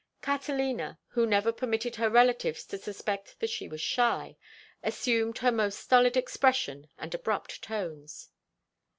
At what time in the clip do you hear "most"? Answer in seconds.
5.51-5.77